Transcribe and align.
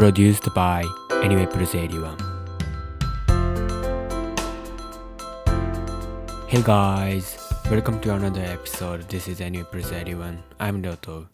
Produced 0.00 0.54
by 0.54 0.82
Anyway 1.22 1.44
Plus 1.44 1.74
81 1.74 2.16
Hey 6.48 6.62
guys, 6.62 7.36
welcome 7.70 8.00
to 8.00 8.14
another 8.14 8.40
episode. 8.40 9.06
This 9.10 9.28
is 9.28 9.42
Anyway 9.42 9.66
Plus 9.70 9.92
81. 9.92 10.42
I'm 10.58 10.82
Ryoto. 10.82 11.28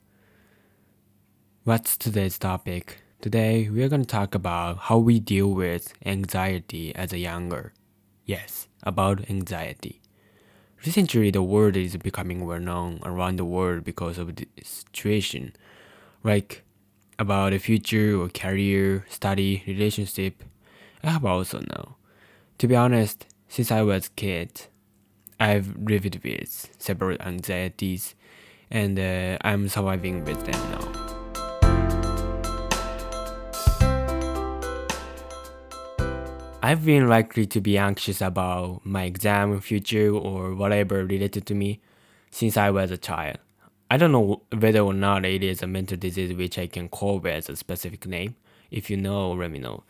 What's 1.62 1.96
today's 1.96 2.40
topic? 2.40 3.02
Today 3.20 3.68
we 3.70 3.84
are 3.84 3.88
going 3.88 4.02
to 4.02 4.08
talk 4.08 4.34
about 4.34 4.78
how 4.78 4.98
we 4.98 5.20
deal 5.20 5.52
with 5.52 5.94
anxiety 6.04 6.92
as 6.96 7.12
a 7.12 7.18
younger. 7.18 7.72
Yes, 8.24 8.66
about 8.82 9.30
anxiety. 9.30 10.02
Recently, 10.84 11.30
the 11.30 11.40
word 11.40 11.76
is 11.76 11.96
becoming 11.98 12.44
well 12.44 12.58
known 12.58 12.98
around 13.04 13.36
the 13.36 13.44
world 13.44 13.84
because 13.84 14.18
of 14.18 14.34
the 14.34 14.48
situation, 14.64 15.54
like 16.24 16.65
about 17.18 17.52
the 17.52 17.58
future 17.58 18.20
or 18.20 18.28
career, 18.28 19.04
study, 19.08 19.62
relationship. 19.66 20.42
I 21.02 21.10
have 21.10 21.24
also 21.24 21.60
know. 21.60 21.96
To 22.58 22.66
be 22.66 22.76
honest, 22.76 23.26
since 23.48 23.70
I 23.70 23.82
was 23.82 24.06
a 24.06 24.10
kid, 24.10 24.66
I've 25.38 25.76
lived 25.76 26.22
with 26.24 26.70
several 26.78 27.16
anxieties, 27.20 28.14
and 28.70 28.98
uh, 28.98 29.38
I'm 29.42 29.68
surviving 29.68 30.24
with 30.24 30.44
them 30.44 30.70
now. 30.70 31.06
I've 36.62 36.84
been 36.84 37.08
likely 37.08 37.46
to 37.46 37.60
be 37.60 37.78
anxious 37.78 38.20
about 38.20 38.84
my 38.84 39.04
exam, 39.04 39.60
future, 39.60 40.10
or 40.10 40.54
whatever 40.54 41.04
related 41.04 41.46
to 41.46 41.54
me 41.54 41.80
since 42.30 42.56
I 42.56 42.70
was 42.70 42.90
a 42.90 42.98
child. 42.98 43.38
I 43.88 43.96
don't 43.96 44.10
know 44.10 44.42
whether 44.52 44.80
or 44.80 44.92
not 44.92 45.24
it 45.24 45.44
is 45.44 45.62
a 45.62 45.66
mental 45.66 45.96
disease 45.96 46.36
which 46.36 46.58
I 46.58 46.66
can 46.66 46.88
call 46.88 47.20
with 47.20 47.48
a 47.48 47.54
specific 47.54 48.04
name. 48.06 48.34
If 48.70 48.90
you 48.90 48.96
know, 48.96 49.32
let 49.32 49.50
me 49.50 49.60
know. 49.60 49.84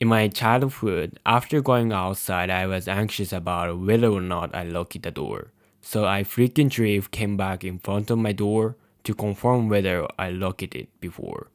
In 0.00 0.08
my 0.08 0.28
childhood, 0.28 1.20
after 1.26 1.60
going 1.60 1.92
outside, 1.92 2.48
I 2.48 2.66
was 2.66 2.88
anxious 2.88 3.32
about 3.32 3.78
whether 3.78 4.08
or 4.08 4.22
not 4.22 4.54
I 4.54 4.64
locked 4.64 5.02
the 5.02 5.10
door. 5.10 5.52
So 5.82 6.06
I 6.06 6.24
frequently 6.24 7.00
came 7.10 7.36
back 7.36 7.62
in 7.62 7.78
front 7.78 8.10
of 8.10 8.18
my 8.18 8.32
door 8.32 8.76
to 9.04 9.14
confirm 9.14 9.68
whether 9.68 10.08
I 10.18 10.30
locked 10.30 10.62
it 10.62 10.88
before. 10.98 11.48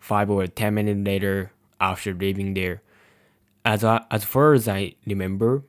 Five 0.00 0.30
or 0.30 0.48
ten 0.48 0.74
minutes 0.74 1.06
later, 1.06 1.52
after 1.80 2.12
leaving 2.12 2.54
there, 2.54 2.82
as 3.64 3.84
as 3.84 4.24
far 4.24 4.52
as 4.52 4.66
I 4.66 4.96
remember, 5.06 5.62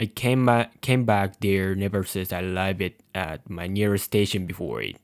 I 0.00 0.06
came 0.06 0.46
back 0.46 0.80
came 0.80 1.04
back 1.04 1.40
there 1.40 1.74
never 1.74 2.04
since 2.04 2.32
I 2.32 2.40
it 2.80 3.02
at 3.14 3.50
my 3.50 3.66
nearest 3.66 4.04
station 4.04 4.46
before 4.46 4.80
it. 4.82 4.96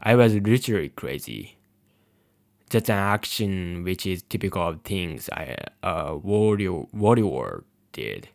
I 0.00 0.14
was 0.14 0.34
literally 0.34 0.90
crazy. 0.90 1.56
That's 2.70 2.88
an 2.88 2.98
action 2.98 3.82
which 3.82 4.06
is 4.06 4.22
typical 4.22 4.62
of 4.62 4.82
things 4.82 5.28
I 5.32 5.56
uh 5.82 6.16
warrior 6.22 6.84
warrior 6.92 7.64
did. 7.92 8.28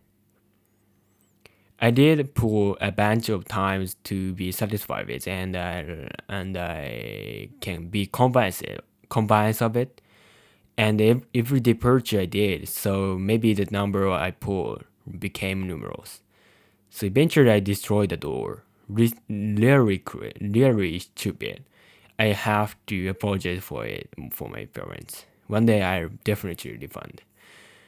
I 1.80 1.92
did 1.92 2.36
pull 2.36 2.78
a 2.82 2.92
bunch 2.92 3.30
of 3.30 3.45
times 3.45 3.95
to 4.06 4.34
be 4.34 4.52
satisfied 4.52 5.08
with 5.08 5.28
and 5.28 5.56
I 5.56 6.10
and 6.28 6.58
I 6.58 7.50
can 7.62 7.88
be 7.88 8.08
convinced 8.08 8.64
convinced 9.10 9.62
of 9.62 9.78
it 9.78 10.02
and 10.78 11.00
every 11.36 11.60
departure 11.60 12.22
I 12.22 12.26
did, 12.26 12.67
so 12.67 13.17
maybe 13.17 13.54
the 13.54 13.67
number 13.70 14.10
I 14.10 14.32
pulled 14.32 14.86
became 15.20 15.68
numerous. 15.68 16.22
So 16.90 17.06
eventually 17.06 17.50
I 17.50 17.59
destroyed 17.59 18.09
the 18.09 18.18
door. 18.18 18.64
Re- 18.88 19.14
really, 19.30 20.02
really 20.42 21.00
stupid. 21.00 21.64
I 22.20 22.26
have 22.26 22.76
to 22.88 23.08
apologize 23.08 23.64
for 23.64 23.86
it 23.86 24.10
for 24.32 24.50
my 24.50 24.66
parents. 24.66 25.26
One 25.48 25.66
day 25.66 25.82
I 25.83 26.08
definitely 26.23 26.77
refund. 26.77 27.22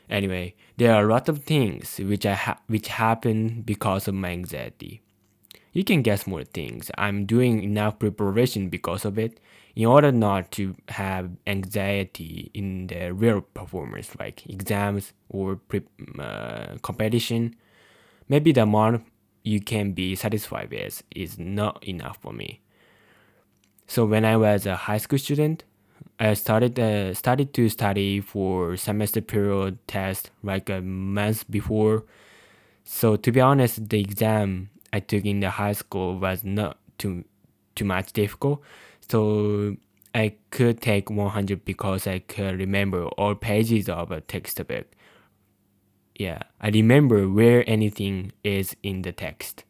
Anyway, 0.09 0.55
there 0.77 0.93
are 0.93 1.03
a 1.03 1.11
lot 1.11 1.29
of 1.29 1.43
things 1.43 1.97
which 1.99 2.25
I 2.25 2.33
ha- 2.33 2.59
which 2.67 2.87
happen 2.89 3.61
because 3.61 4.07
of 4.07 4.15
my 4.15 4.29
anxiety. 4.31 5.01
You 5.75 5.83
can 5.83 6.03
guess 6.03 6.25
more 6.25 6.45
things. 6.45 6.89
I'm 6.97 7.25
doing 7.25 7.61
enough 7.61 7.99
preparation 7.99 8.69
because 8.69 9.03
of 9.03 9.19
it 9.19 9.41
in 9.75 9.85
order 9.85 10.09
not 10.09 10.49
to 10.51 10.73
have 10.87 11.31
anxiety 11.45 12.49
in 12.53 12.87
the 12.87 13.13
real 13.13 13.41
performance 13.41 14.15
like 14.17 14.47
exams 14.47 15.11
or 15.27 15.57
pre- 15.57 15.83
uh, 16.17 16.77
competition. 16.81 17.57
Maybe 18.29 18.53
the 18.53 18.61
amount 18.61 19.03
you 19.43 19.59
can 19.59 19.91
be 19.91 20.15
satisfied 20.15 20.71
with 20.71 21.03
is 21.13 21.37
not 21.37 21.83
enough 21.83 22.19
for 22.21 22.31
me. 22.31 22.61
So 23.85 24.05
when 24.05 24.23
i 24.23 24.37
was 24.37 24.65
a 24.65 24.77
high 24.77 24.97
school 24.97 25.19
student 25.19 25.65
i 26.19 26.33
started 26.33 26.79
uh, 26.79 27.13
started 27.13 27.53
to 27.53 27.67
study 27.67 28.21
for 28.21 28.77
semester 28.77 29.21
period 29.21 29.77
test 29.87 30.31
like 30.41 30.69
a 30.69 30.79
month 30.81 31.51
before. 31.51 32.05
So 32.85 33.17
to 33.17 33.29
be 33.29 33.41
honest 33.41 33.89
the 33.89 33.99
exam 33.99 34.69
i 34.95 34.99
took 34.99 35.25
in 35.25 35.39
the 35.39 35.51
high 35.61 35.77
school 35.83 36.17
was 36.25 36.43
not 36.43 36.77
too 36.97 37.23
too 37.75 37.85
much 37.85 38.13
difficult 38.13 38.61
so 39.09 39.75
I 40.15 40.35
could 40.49 40.81
take 40.81 41.09
100 41.09 41.65
because 41.65 42.07
I 42.07 42.19
could 42.19 42.57
remember 42.57 43.03
all 43.17 43.35
pages 43.35 43.89
of 43.89 44.11
a 44.11 44.21
textbook. 44.21 44.87
Yeah, 46.17 46.39
I 46.61 46.69
remember 46.69 47.27
where 47.27 47.69
anything 47.69 48.31
is 48.41 48.77
in 48.81 49.01
the 49.01 49.11
text. 49.11 49.65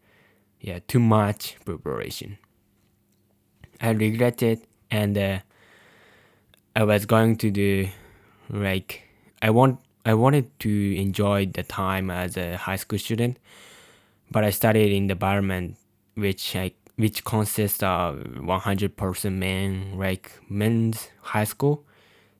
Yeah, 0.61 0.79
too 0.87 0.99
much 0.99 1.55
preparation. 1.65 2.37
I 3.81 3.89
regret 3.89 4.43
it 4.43 4.65
and 4.91 5.17
uh, 5.17 5.39
I 6.75 6.83
was 6.83 7.07
going 7.07 7.37
to 7.37 7.49
do 7.49 7.87
like 8.47 9.01
I 9.41 9.49
want 9.49 9.79
I 10.05 10.13
wanted 10.13 10.47
to 10.59 10.95
enjoy 10.95 11.47
the 11.47 11.63
time 11.63 12.11
as 12.11 12.37
a 12.37 12.57
high 12.57 12.75
school 12.75 12.99
student, 12.99 13.39
but 14.31 14.43
I 14.43 14.49
studied 14.49 14.91
in 14.91 15.07
the 15.07 15.13
environment 15.13 15.77
which 16.15 16.55
I 16.55 16.71
which 16.95 17.25
consists 17.25 17.83
of 17.83 18.15
100% 18.39 19.33
men, 19.33 19.97
like 19.97 20.31
men's 20.49 21.09
high 21.21 21.43
school. 21.43 21.83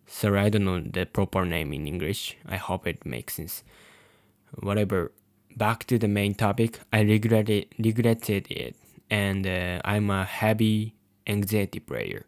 So 0.07 0.35
I 0.38 0.50
don't 0.50 0.66
know 0.66 0.79
the 0.79 1.06
proper 1.06 1.46
name 1.46 1.73
in 1.73 1.88
English. 1.88 2.38
I 2.47 2.56
hope 2.56 2.88
it 2.88 3.06
makes 3.06 3.35
sense. 3.35 3.63
Whatever. 4.59 5.12
Back 5.57 5.85
to 5.88 5.97
the 5.97 6.07
main 6.07 6.35
topic. 6.35 6.79
I 6.91 7.01
regretted 7.01 7.68
regretted 7.79 8.47
it, 8.52 8.75
and 9.09 9.47
uh, 9.47 9.79
I'm 9.85 10.09
a 10.09 10.25
heavy 10.25 10.96
anxiety 11.28 11.79
player. 11.79 12.25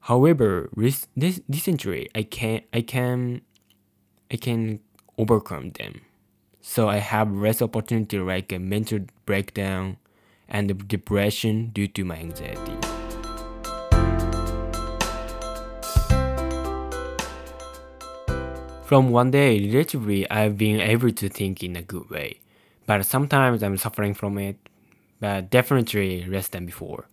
However, 0.00 0.68
this 0.76 1.40
recently 1.48 2.08
I 2.14 2.22
can 2.24 2.60
I 2.72 2.82
can 2.82 3.40
I 4.30 4.36
can 4.36 4.80
overcome 5.16 5.70
them. 5.72 6.02
So 6.66 6.88
I 6.88 6.96
have 6.96 7.30
less 7.30 7.60
opportunity 7.60 8.18
like 8.18 8.50
a 8.50 8.58
mental 8.58 9.00
breakdown 9.26 9.98
and 10.48 10.88
depression 10.88 11.68
due 11.74 11.88
to 11.88 12.06
my 12.06 12.16
anxiety. 12.16 12.72
From 18.86 19.10
one 19.10 19.30
day, 19.30 19.60
relatively, 19.70 20.28
I've 20.30 20.56
been 20.56 20.80
able 20.80 21.12
to 21.12 21.28
think 21.28 21.62
in 21.62 21.76
a 21.76 21.82
good 21.82 22.08
way, 22.08 22.40
but 22.86 23.04
sometimes 23.04 23.62
I'm 23.62 23.76
suffering 23.76 24.14
from 24.14 24.38
it, 24.38 24.56
but 25.20 25.50
definitely 25.50 26.24
less 26.24 26.48
than 26.48 26.64
before. 26.64 27.04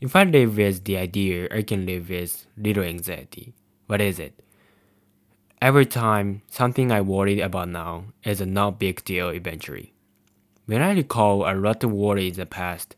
If 0.00 0.14
I 0.14 0.22
live 0.22 0.56
with 0.56 0.84
the 0.84 0.98
idea 0.98 1.48
I 1.50 1.62
can 1.62 1.84
live 1.84 2.10
with 2.10 2.46
little 2.56 2.84
anxiety, 2.84 3.54
what 3.88 4.00
is 4.00 4.20
it? 4.20 4.40
Every 5.68 5.84
time 5.84 6.40
something 6.48 6.90
I 6.90 7.02
worried 7.02 7.40
about 7.40 7.68
now 7.68 8.04
is 8.24 8.40
a 8.40 8.46
not 8.46 8.78
big 8.78 9.04
deal 9.04 9.28
eventually. 9.28 9.92
When 10.64 10.80
I 10.80 10.94
recall 10.94 11.44
a 11.46 11.52
lot 11.52 11.84
of 11.84 11.92
worry 11.92 12.28
in 12.28 12.36
the 12.36 12.46
past, 12.46 12.96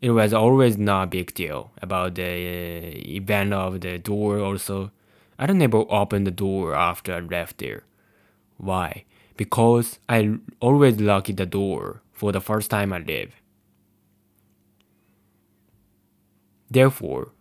it 0.00 0.12
was 0.12 0.32
always 0.32 0.78
not 0.78 1.10
big 1.10 1.34
deal 1.34 1.72
about 1.82 2.14
the 2.14 2.22
uh, 2.22 3.16
event 3.18 3.52
of 3.52 3.82
the 3.82 3.98
door 3.98 4.38
also. 4.38 4.92
I 5.38 5.44
don't 5.44 5.60
ever 5.60 5.84
open 5.90 6.24
the 6.24 6.30
door 6.30 6.74
after 6.74 7.12
I 7.12 7.20
left 7.20 7.58
there. 7.58 7.84
Why? 8.56 9.04
Because 9.36 9.98
I 10.08 10.38
always 10.58 10.98
lock 10.98 11.26
the 11.26 11.44
door 11.44 12.00
for 12.14 12.32
the 12.32 12.40
first 12.40 12.70
time 12.70 12.94
I 12.94 13.00
live. 13.00 13.34
Therefore, 16.70 17.32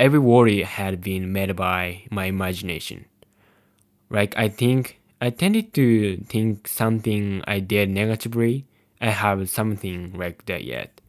every 0.00 0.20
worry 0.20 0.62
had 0.62 1.02
been 1.02 1.34
made 1.34 1.54
by 1.54 2.04
my 2.10 2.24
imagination. 2.24 3.04
Like 4.12 4.36
I 4.36 4.48
think 4.48 5.00
I 5.20 5.30
tended 5.30 5.74
to 5.74 6.18
think 6.28 6.68
something 6.68 7.42
I 7.48 7.58
did 7.58 7.90
negatively 7.90 8.66
I 9.02 9.10
have 9.10 9.50
something 9.50 10.12
like 10.12 10.46
that 10.46 10.62
yet. 10.62 11.00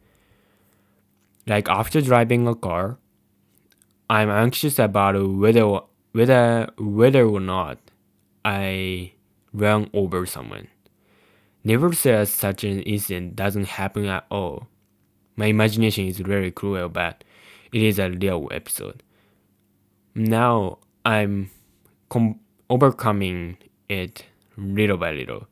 Like 1.46 1.68
after 1.68 2.00
driving 2.00 2.48
a 2.48 2.56
car, 2.56 2.98
I'm 4.10 4.28
anxious 4.28 4.80
about 4.80 5.14
whether 5.14 5.78
whether 6.10 6.68
whether 6.76 7.24
or 7.24 7.38
not 7.38 7.78
I 8.44 9.12
run 9.52 9.90
over 9.94 10.26
someone. 10.26 10.66
Never 11.62 11.92
says 11.92 12.30
such 12.30 12.64
an 12.64 12.82
incident 12.82 13.36
doesn't 13.36 13.68
happen 13.68 14.06
at 14.06 14.26
all. 14.28 14.66
My 15.36 15.46
imagination 15.46 16.06
is 16.06 16.18
very 16.18 16.50
cruel, 16.50 16.88
but 16.88 17.22
it 17.72 17.80
is 17.80 18.00
a 18.00 18.10
real 18.10 18.48
episode. 18.50 19.04
Now 20.16 20.78
I'm 21.04 21.50
com- 22.08 22.40
overcoming 22.74 23.56
it 23.88 24.24
little 24.56 24.96
by 24.96 25.12
little 25.12 25.46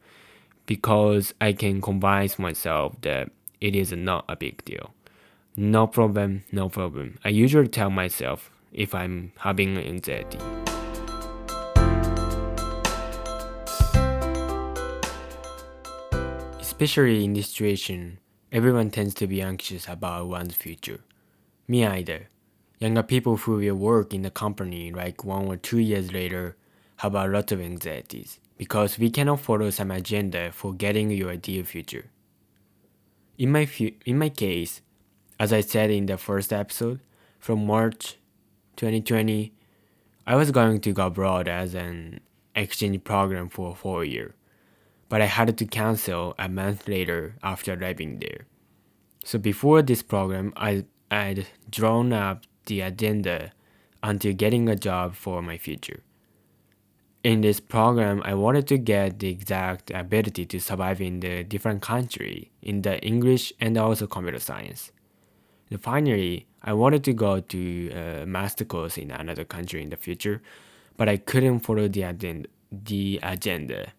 because 0.66 1.32
I 1.40 1.52
can 1.52 1.80
convince 1.80 2.36
myself 2.36 3.00
that 3.02 3.30
it 3.60 3.76
is 3.76 3.92
not 3.92 4.24
a 4.28 4.34
big 4.34 4.64
deal. 4.64 4.92
No 5.56 5.86
problem, 5.86 6.42
no 6.50 6.68
problem. 6.68 7.20
I 7.24 7.28
usually 7.28 7.68
tell 7.68 7.90
myself 7.90 8.50
if 8.72 8.92
I'm 8.92 9.30
having 9.38 9.78
anxiety. 9.78 10.38
Especially 16.60 17.24
in 17.24 17.34
this 17.34 17.50
situation, 17.50 18.18
everyone 18.50 18.90
tends 18.90 19.14
to 19.14 19.28
be 19.28 19.40
anxious 19.40 19.86
about 19.86 20.26
one's 20.26 20.56
future. 20.56 20.98
Me 21.68 21.86
either. 21.86 22.30
Younger 22.80 23.04
people 23.04 23.36
who 23.36 23.58
will 23.58 23.76
work 23.76 24.12
in 24.12 24.22
the 24.22 24.30
company 24.32 24.90
like 24.90 25.24
one 25.24 25.46
or 25.46 25.56
two 25.56 25.78
years 25.78 26.10
later 26.12 26.56
have 27.02 27.14
a 27.14 27.26
lot 27.26 27.52
of 27.52 27.60
anxieties 27.60 28.40
because 28.56 28.98
we 28.98 29.10
cannot 29.10 29.40
follow 29.40 29.70
some 29.70 29.90
agenda 29.90 30.50
for 30.52 30.72
getting 30.72 31.10
your 31.10 31.30
ideal 31.30 31.64
future. 31.64 32.06
In 33.38 33.50
my, 33.52 33.66
fu- 33.66 33.96
in 34.06 34.18
my 34.18 34.28
case, 34.28 34.82
as 35.38 35.52
I 35.52 35.60
said 35.60 35.90
in 35.90 36.06
the 36.06 36.16
first 36.16 36.52
episode, 36.52 37.00
from 37.38 37.66
March 37.66 38.18
2020, 38.76 39.52
I 40.26 40.36
was 40.36 40.50
going 40.50 40.80
to 40.80 40.92
go 40.92 41.06
abroad 41.06 41.48
as 41.48 41.74
an 41.74 42.20
exchange 42.54 43.02
program 43.04 43.48
for 43.48 43.72
a 43.72 43.74
four 43.74 44.04
years 44.04 44.32
but 45.12 45.20
I 45.20 45.26
had 45.26 45.58
to 45.58 45.66
cancel 45.66 46.34
a 46.38 46.48
month 46.48 46.88
later 46.88 47.34
after 47.42 47.74
arriving 47.74 48.18
there. 48.18 48.46
So 49.22 49.38
before 49.38 49.82
this 49.82 50.02
program, 50.02 50.54
I, 50.56 50.86
I'd 51.10 51.48
drawn 51.68 52.14
up 52.14 52.44
the 52.64 52.80
agenda 52.80 53.52
until 54.02 54.32
getting 54.32 54.70
a 54.70 54.74
job 54.74 55.14
for 55.14 55.42
my 55.42 55.58
future. 55.58 56.00
In 57.22 57.40
this 57.40 57.60
program, 57.60 58.20
I 58.24 58.34
wanted 58.34 58.66
to 58.68 58.78
get 58.78 59.20
the 59.20 59.28
exact 59.28 59.92
ability 59.92 60.44
to 60.46 60.60
survive 60.60 61.00
in 61.00 61.20
the 61.20 61.44
different 61.44 61.80
country 61.80 62.50
in 62.60 62.82
the 62.82 62.98
English 63.00 63.52
and 63.60 63.78
also 63.78 64.06
computer 64.08 64.40
science. 64.40 64.90
And 65.70 65.80
finally, 65.80 66.46
I 66.62 66.72
wanted 66.72 67.04
to 67.04 67.12
go 67.12 67.40
to 67.40 67.90
a 67.90 68.26
master 68.26 68.64
course 68.64 68.98
in 68.98 69.12
another 69.12 69.44
country 69.44 69.82
in 69.82 69.90
the 69.90 69.96
future, 69.96 70.42
but 70.96 71.08
I 71.08 71.16
couldn't 71.16 71.60
follow 71.60 71.86
the 71.86 72.02
agenda. 72.02 72.48
The 72.72 73.20
agenda 73.22 73.92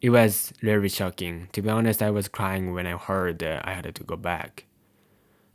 it 0.00 0.10
was 0.10 0.52
very 0.62 0.88
shocking. 0.88 1.48
To 1.52 1.62
be 1.62 1.68
honest, 1.68 2.02
I 2.02 2.10
was 2.10 2.28
crying 2.28 2.72
when 2.72 2.86
I 2.86 2.96
heard 2.96 3.40
that 3.40 3.66
I 3.66 3.74
had 3.74 3.92
to 3.94 4.04
go 4.04 4.16
back. 4.16 4.66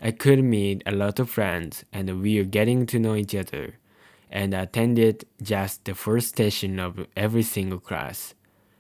I 0.02 0.12
could 0.12 0.44
meet 0.44 0.84
a 0.86 0.92
lot 0.92 1.20
of 1.20 1.30
friends 1.30 1.86
and 1.94 2.22
we 2.22 2.38
were 2.38 2.44
getting 2.44 2.86
to 2.88 3.00
know 3.00 3.16
each 3.16 3.34
other 3.36 3.80
and 4.34 4.54
attended 4.54 5.26
just 5.42 5.86
the 5.86 5.96
first 5.96 6.36
session 6.36 6.80
of 6.80 7.08
every 7.16 7.44
single 7.44 7.80
class. 7.80 8.34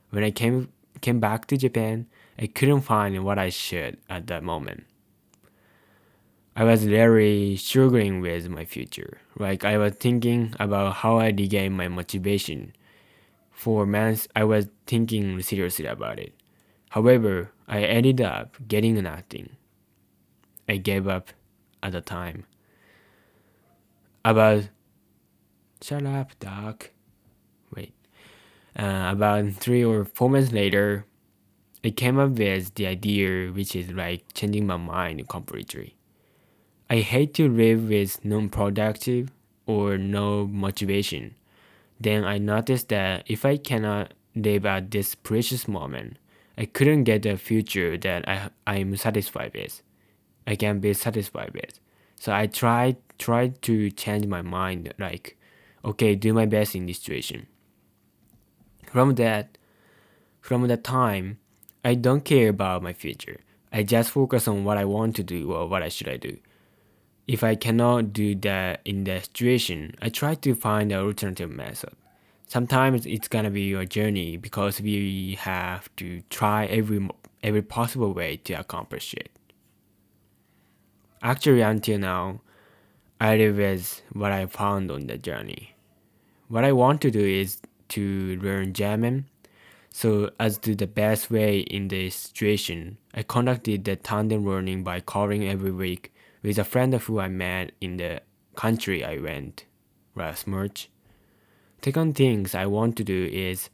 When 0.10 0.26
I 0.26 0.32
came 0.32 0.74
came 1.00 1.22
back 1.22 1.48
to 1.48 1.58
Japan, 1.58 2.08
I 2.38 2.48
couldn't 2.48 2.82
find 2.82 3.24
what 3.24 3.40
I 3.40 3.50
should 3.50 3.98
at 4.10 4.28
that 4.28 4.44
moment. 4.44 4.84
I 6.56 6.66
was 6.66 6.84
very 6.84 7.56
struggling 7.56 8.20
with 8.20 8.50
my 8.50 8.66
future. 8.66 9.20
Like 9.40 9.64
I 9.64 9.78
was 9.78 9.94
thinking 9.94 10.54
about 10.60 10.96
how 10.96 11.18
I 11.18 11.28
regain 11.28 11.74
my 11.74 11.88
motivation 11.88 12.74
for 13.64 13.86
months, 13.86 14.28
I 14.36 14.44
was 14.44 14.68
thinking 14.88 15.42
seriously 15.42 15.86
about 15.86 16.20
it. 16.20 16.34
However, 16.90 17.52
I 17.68 17.84
ended 17.84 18.20
up 18.20 18.58
getting 18.68 19.02
nothing. 19.02 19.56
I 20.68 20.78
gave 20.78 21.08
up 21.08 21.30
at 21.82 21.94
the 21.94 22.02
time. 22.02 22.46
About 24.26 24.70
shut 25.83 26.06
up, 26.06 26.38
doc. 26.39 26.91
Wait. 27.75 27.94
Uh, 28.77 29.09
about 29.12 29.53
three 29.53 29.83
or 29.83 30.06
four 30.06 30.30
months 30.30 30.51
later, 30.51 31.06
I 31.83 31.89
came 31.91 32.18
up 32.18 32.31
with 32.31 32.75
the 32.75 32.88
idea, 32.88 33.51
which 33.51 33.75
is 33.75 33.91
like 33.91 34.33
changing 34.33 34.65
my 34.68 34.77
mind 34.77 35.27
completely. 35.30 35.95
I 36.89 36.97
hate 36.97 37.33
to 37.35 37.50
live 37.50 37.89
with 37.89 38.24
non-productive 38.24 39.31
or 39.65 39.97
no 39.97 40.45
motivation 40.47 41.35
then 42.03 42.24
I 42.25 42.38
noticed 42.38 42.89
that 42.89 43.24
if 43.27 43.45
I 43.45 43.57
cannot 43.57 44.13
live 44.35 44.65
at 44.65 44.91
this 44.91 45.15
precious 45.15 45.68
moment, 45.68 46.18
I 46.57 46.65
couldn't 46.65 47.06
get 47.06 47.24
the 47.24 47.38
future 47.38 47.97
that 47.97 48.27
I 48.27 48.50
I'm 48.68 48.95
satisfied 48.97 49.53
with. 49.56 49.81
I 50.45 50.56
can 50.56 50.80
be 50.80 50.94
satisfied 50.94 51.51
with. 51.53 51.80
So 52.18 52.33
I 52.33 52.47
tried 52.47 52.97
tried 53.18 53.62
to 53.63 53.89
change 53.91 54.27
my 54.27 54.41
mind 54.41 54.94
like, 55.00 55.38
okay, 55.83 56.15
do 56.15 56.33
my 56.33 56.45
best 56.45 56.75
in 56.75 56.85
this 56.85 57.00
situation. 57.00 57.47
From 58.85 59.15
that 59.15 59.57
from 60.41 60.68
that 60.68 60.83
time, 60.83 61.39
I 61.85 61.95
don't 61.95 62.25
care 62.25 62.50
about 62.50 62.83
my 62.83 62.91
future. 62.91 63.39
I 63.71 63.83
just 63.83 64.12
focus 64.12 64.47
on 64.47 64.65
what 64.65 64.77
I 64.77 64.85
want 64.85 65.15
to 65.15 65.24
do 65.24 65.53
or 65.53 65.68
what 65.68 65.81
I 65.81 65.89
should 65.89 66.09
I 66.09 66.18
do. 66.18 66.38
If 67.27 67.44
I 67.44 67.56
cannot 67.56 68.12
do 68.12 68.35
that 68.35 68.81
in 68.83 69.06
that 69.06 69.25
situation, 69.25 69.95
I 70.01 70.09
try 70.09 70.35
to 70.35 70.53
find 70.53 70.91
an 70.91 71.00
alternative 71.00 71.50
method. 71.50 71.94
Sometimes 72.45 73.06
it's 73.06 73.30
gonna 73.30 73.50
be 73.50 73.63
your 73.63 73.85
journey 73.85 74.38
because 74.38 74.81
we 74.81 75.38
have 75.39 75.89
to 75.95 76.21
try 76.30 76.65
every 76.65 77.07
every 77.41 77.62
possible 77.62 78.13
way 78.13 78.38
to 78.38 78.53
accomplish 78.53 79.13
it. 79.13 79.31
Actually, 81.21 81.62
until 81.62 81.97
now, 81.97 82.41
I 83.24 83.38
live 83.38 83.56
with 83.56 84.02
what 84.12 84.34
I 84.34 84.46
found 84.48 84.92
on 84.92 85.08
the 85.08 85.18
journey. 85.18 85.75
What 86.50 86.66
I 86.66 86.74
want 86.74 87.00
to 87.04 87.10
do 87.10 87.22
is 87.22 87.62
to 87.96 88.38
learn 88.42 88.74
German. 88.74 89.30
So, 89.92 90.31
as 90.42 90.58
to 90.58 90.75
the 90.75 90.88
best 90.88 91.31
way 91.31 91.60
in 91.60 91.88
this 91.88 92.18
situation, 92.18 92.98
I 93.14 93.24
conducted 93.24 93.86
the 93.86 93.96
tandem 93.96 94.46
learning 94.46 94.84
by 94.84 95.00
calling 95.00 95.48
every 95.48 95.72
week 95.72 96.14
with 96.42 96.60
a 96.60 96.66
friend 96.66 96.94
of 96.94 97.06
who 97.06 97.22
I 97.22 97.30
met 97.30 97.72
in 97.80 97.96
the 97.96 98.24
country 98.58 99.06
I 99.06 99.20
went 99.20 99.68
last 100.16 100.46
March. 100.46 100.90
Second 101.81 102.18
things 102.18 102.54
I 102.54 102.66
want 102.66 102.98
to 102.98 103.06
do 103.06 103.30
is 103.31 103.69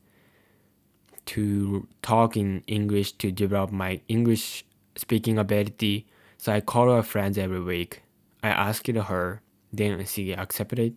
to 1.25 1.87
talk 2.03 2.37
in 2.37 2.61
English 2.67 3.13
to 3.13 3.31
develop 3.31 3.71
my 3.71 3.99
English 4.07 4.63
speaking 4.95 5.39
ability. 5.39 6.05
So 6.37 6.53
I 6.53 6.61
call 6.61 6.93
her 6.93 7.01
friends 7.01 7.39
every 7.39 7.61
week. 7.61 8.03
I 8.41 8.49
asked 8.49 8.87
her, 8.87 9.41
then 9.71 10.05
she 10.05 10.33
accepted. 10.33 10.95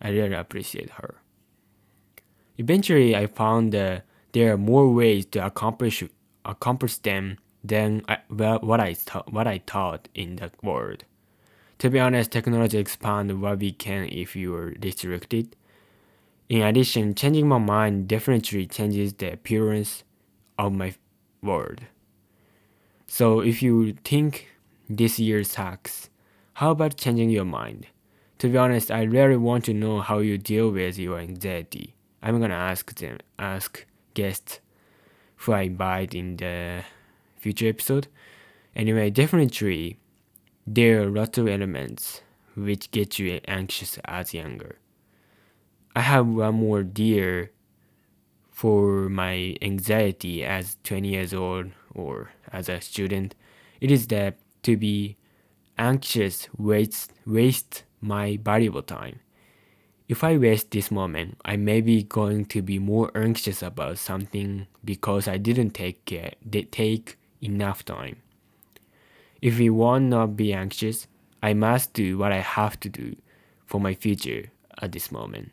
I 0.00 0.10
really 0.10 0.34
appreciate 0.34 0.90
her. 0.90 1.16
Eventually, 2.56 3.16
I 3.16 3.26
found 3.26 3.72
that 3.72 4.04
there 4.32 4.52
are 4.52 4.58
more 4.58 4.92
ways 4.92 5.26
to 5.26 5.44
accomplish 5.44 6.02
accomplish 6.44 6.98
them 6.98 7.38
than 7.62 8.02
I, 8.08 8.18
well, 8.28 8.58
what 8.60 8.80
I 8.80 8.92
th- 8.92 9.26
what 9.30 9.46
I 9.46 9.62
thought 9.66 10.08
in 10.14 10.36
the 10.36 10.50
world. 10.62 11.04
To 11.78 11.90
be 11.90 11.98
honest, 11.98 12.30
technology 12.30 12.78
expands 12.78 13.32
what 13.34 13.58
we 13.58 13.72
can 13.72 14.04
if 14.04 14.36
you 14.36 14.54
are 14.54 14.74
restricted. 14.80 15.56
In 16.48 16.62
addition, 16.62 17.14
changing 17.14 17.48
my 17.48 17.58
mind 17.58 18.06
definitely 18.06 18.66
changes 18.66 19.14
the 19.14 19.32
appearance 19.32 20.04
of 20.58 20.72
my 20.72 20.94
world. 21.42 21.80
So 23.06 23.40
if 23.40 23.62
you 23.62 23.94
think 24.04 24.48
this 24.88 25.18
year 25.18 25.42
sucks, 25.44 26.10
how 26.54 26.70
about 26.72 26.96
changing 26.96 27.30
your 27.30 27.44
mind? 27.44 27.86
To 28.38 28.48
be 28.48 28.58
honest, 28.58 28.90
I 28.90 29.02
really 29.02 29.36
want 29.36 29.64
to 29.66 29.74
know 29.74 30.00
how 30.00 30.18
you 30.18 30.38
deal 30.38 30.70
with 30.70 30.98
your 30.98 31.18
anxiety. 31.18 31.94
I'm 32.22 32.40
gonna 32.40 32.54
ask 32.54 32.94
them, 32.94 33.18
ask 33.38 33.84
guests 34.14 34.60
who 35.36 35.52
I 35.52 35.62
invite 35.62 36.14
in 36.14 36.36
the 36.36 36.84
future 37.36 37.68
episode. 37.68 38.08
Anyway, 38.74 39.10
definitely 39.10 39.98
there 40.66 41.02
are 41.02 41.10
lots 41.10 41.38
of 41.38 41.46
elements 41.46 42.22
which 42.56 42.90
get 42.90 43.18
you 43.18 43.40
anxious 43.46 43.98
as 44.04 44.32
younger. 44.34 44.78
I 45.94 46.00
have 46.00 46.26
one 46.26 46.54
more 46.56 46.82
dear 46.82 47.52
for 48.50 49.08
my 49.08 49.56
anxiety 49.60 50.44
as 50.44 50.76
20 50.84 51.08
years 51.08 51.34
old 51.34 51.70
or 51.94 52.30
as 52.52 52.68
a 52.68 52.80
student. 52.80 53.34
It 53.80 53.90
is 53.90 54.06
that 54.08 54.38
to 54.62 54.76
be 54.76 55.16
anxious 55.76 56.48
waste 56.56 57.12
waste 57.26 57.84
my 58.04 58.38
valuable 58.42 58.82
time. 58.82 59.20
If 60.06 60.22
I 60.22 60.36
waste 60.36 60.70
this 60.70 60.90
moment, 60.90 61.38
I 61.44 61.56
may 61.56 61.80
be 61.80 62.02
going 62.02 62.44
to 62.46 62.60
be 62.60 62.78
more 62.78 63.10
anxious 63.14 63.62
about 63.62 63.98
something 63.98 64.66
because 64.84 65.26
I 65.26 65.38
didn't 65.38 65.70
take 65.70 66.04
care, 66.04 66.32
take 66.70 67.16
enough 67.40 67.84
time. 67.84 68.16
If 69.40 69.58
we 69.58 69.70
want 69.70 70.04
not 70.04 70.36
be 70.36 70.52
anxious, 70.52 71.06
I 71.42 71.54
must 71.54 71.92
do 71.94 72.18
what 72.18 72.32
I 72.32 72.40
have 72.40 72.78
to 72.80 72.88
do 72.88 73.16
for 73.66 73.80
my 73.80 73.94
future 73.94 74.52
at 74.80 74.92
this 74.92 75.10
moment. 75.10 75.52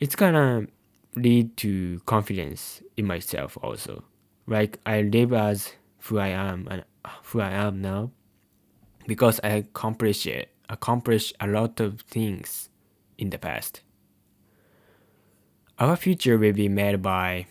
It's 0.00 0.16
gonna 0.16 0.66
lead 1.14 1.56
to 1.58 2.00
confidence 2.06 2.82
in 2.96 3.06
myself 3.06 3.56
also. 3.62 4.04
Like 4.46 4.78
I 4.86 5.02
live 5.02 5.32
as 5.32 5.72
who 6.00 6.18
I 6.18 6.28
am 6.28 6.68
and 6.70 6.84
who 7.24 7.40
I 7.40 7.50
am 7.50 7.80
now 7.80 8.10
because 9.06 9.40
I 9.42 9.48
accomplished 9.48 10.26
it, 10.26 10.50
accomplished 10.68 11.34
a 11.40 11.46
lot 11.46 11.80
of 11.80 12.00
things 12.02 12.68
in 13.18 13.30
the 13.30 13.38
past. 13.38 13.82
Our 15.78 15.96
future 15.96 16.38
will 16.38 16.52
be 16.52 16.68
made 16.68 17.02
by 17.02 17.46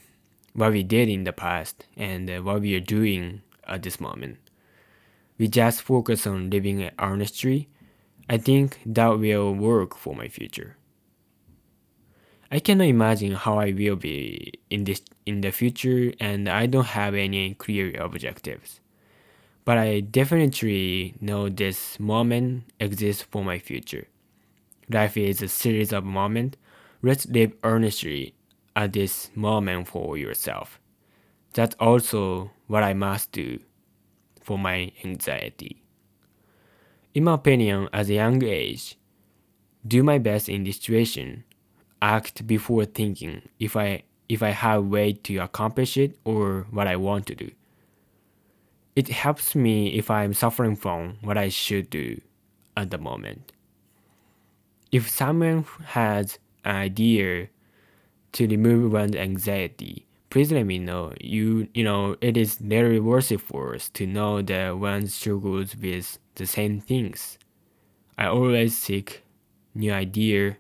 what 0.54 0.72
we 0.72 0.84
did 0.84 1.10
in 1.10 1.26
the 1.26 1.34
past 1.34 1.86
and 1.96 2.30
what 2.44 2.62
we 2.62 2.76
are 2.76 2.80
doing 2.80 3.42
at 3.68 3.84
this 3.84 4.00
moment. 4.00 4.38
We 5.38 5.48
just 5.48 5.82
focus 5.82 6.26
on 6.26 6.50
living 6.50 6.90
honestly. 6.98 7.70
I 8.30 8.38
think 8.38 8.80
that 8.86 9.20
will 9.20 9.54
work 9.54 9.96
for 9.96 10.16
my 10.16 10.28
future. 10.28 10.78
I 12.52 12.60
cannot 12.60 12.88
imagine 12.88 13.34
how 13.34 13.60
I 13.60 13.72
will 13.72 13.96
be 13.96 14.54
in 14.70 14.86
this 14.86 15.02
in 15.26 15.42
the 15.42 15.52
future 15.52 16.14
and 16.20 16.48
I 16.48 16.68
don't 16.68 16.86
have 16.86 17.14
any 17.14 17.54
clear 17.54 17.94
objectives. 18.00 18.80
But 19.66 19.80
I 19.80 20.00
definitely 20.00 21.16
know 21.20 21.50
this 21.50 22.00
moment 22.00 22.72
exists 22.80 23.24
for 23.24 23.44
my 23.44 23.58
future. 23.58 24.08
Life 24.90 25.18
is 25.18 25.42
a 25.42 25.48
series 25.48 25.92
of 25.92 26.04
moments. 26.04 26.58
Let's 27.02 27.26
live 27.26 27.54
earnestly 27.64 28.36
at 28.76 28.94
this 28.94 29.32
moment 29.34 29.88
for 29.88 30.18
yourself. 30.18 30.80
That's 31.54 31.76
also 31.80 32.52
what 32.68 32.84
I 32.84 32.94
must 32.94 33.32
do 33.32 33.60
for 34.44 34.60
my 34.60 34.92
anxiety. 35.04 35.82
In 37.16 37.24
my 37.24 37.34
opinion, 37.34 37.90
at 37.92 38.10
a 38.10 38.14
young 38.14 38.44
age, 38.44 38.98
do 39.88 40.04
my 40.04 40.20
best 40.20 40.48
in 40.48 40.64
this 40.64 40.76
situation. 40.76 41.44
Act 42.02 42.46
before 42.46 42.86
thinking 42.86 43.42
if 43.60 43.76
I 43.76 44.04
if 44.28 44.44
I 44.44 44.50
have 44.50 44.86
way 44.86 45.14
to 45.14 45.38
accomplish 45.38 45.98
it 45.98 46.18
or 46.24 46.68
what 46.70 46.88
I 46.88 46.98
want 46.98 47.26
to 47.28 47.36
do. 47.36 47.52
It 48.96 49.10
helps 49.10 49.56
me 49.56 49.90
if 49.98 50.10
I'm 50.10 50.34
suffering 50.34 50.76
from 50.76 51.18
what 51.22 51.38
I 51.38 51.50
should 51.50 51.90
do 51.90 52.22
at 52.78 52.92
the 52.92 52.98
moment. 52.98 53.52
If 54.92 55.10
someone 55.10 55.66
has 55.88 56.40
an 56.64 56.76
idea 56.76 57.50
to 58.34 58.48
remove 58.48 58.94
one's 58.94 59.16
anxiety, 59.16 60.06
please 60.30 60.52
let 60.52 60.66
me 60.66 60.80
know. 60.80 61.14
You 61.20 61.68
you 61.74 61.84
know, 61.84 62.16
it 62.22 62.38
is 62.38 62.56
very 62.56 63.00
worth 63.00 63.32
for 63.42 63.76
us 63.76 63.90
to 63.90 64.08
know 64.08 64.42
that 64.42 64.78
one 64.78 65.08
struggles 65.08 65.76
with 65.76 66.18
the 66.36 66.46
same 66.46 66.80
things. 66.80 67.38
I 68.18 68.28
always 68.28 68.78
seek 68.78 69.24
new 69.74 69.92
idea 69.92 70.58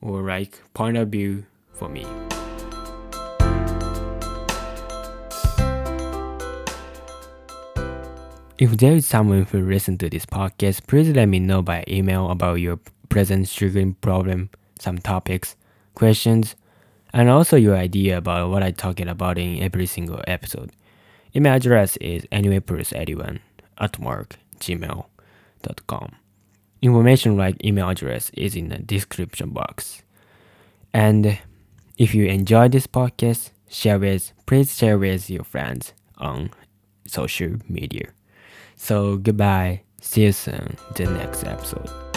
or 0.00 0.22
like 0.22 0.60
point 0.74 0.96
of 0.96 1.10
view 1.10 1.46
for 1.72 1.88
me. 1.88 2.27
If 8.58 8.76
there 8.78 8.94
is 8.94 9.06
someone 9.06 9.44
who 9.44 9.60
listen 9.60 9.98
to 9.98 10.10
this 10.10 10.26
podcast, 10.26 10.88
please 10.88 11.10
let 11.10 11.26
me 11.26 11.38
know 11.38 11.62
by 11.62 11.84
email 11.86 12.28
about 12.28 12.54
your 12.54 12.80
present 13.08 13.46
struggling 13.46 13.94
problem, 13.94 14.50
some 14.80 14.98
topics, 14.98 15.54
questions, 15.94 16.56
and 17.12 17.30
also 17.30 17.56
your 17.56 17.76
idea 17.76 18.18
about 18.18 18.50
what 18.50 18.64
I'm 18.64 18.74
talking 18.74 19.06
about 19.06 19.38
in 19.38 19.62
every 19.62 19.86
single 19.86 20.20
episode. 20.26 20.72
Email 21.36 21.54
address 21.54 21.96
is 21.98 22.24
anywayplus81 22.32 23.38
at 23.78 24.00
mark 24.00 24.34
gmail.com. 24.58 26.16
Information 26.82 27.36
like 27.36 27.64
email 27.64 27.88
address 27.88 28.30
is 28.34 28.56
in 28.56 28.70
the 28.70 28.78
description 28.78 29.50
box. 29.50 30.02
And 30.92 31.38
if 31.96 32.12
you 32.12 32.26
enjoy 32.26 32.66
this 32.70 32.88
podcast, 32.88 33.50
share 33.68 34.00
with 34.00 34.32
please 34.46 34.76
share 34.76 34.98
with 34.98 35.30
your 35.30 35.44
friends 35.44 35.92
on 36.16 36.50
social 37.06 37.58
media. 37.68 38.12
So 38.78 39.16
goodbye. 39.18 39.82
See 40.00 40.22
you 40.22 40.32
soon. 40.32 40.76
The 40.94 41.04
next 41.04 41.44
episode. 41.44 42.07